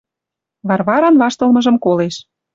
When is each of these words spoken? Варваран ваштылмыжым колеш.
Варваран 0.67 1.15
ваштылмыжым 1.21 1.75
колеш. 1.85 2.15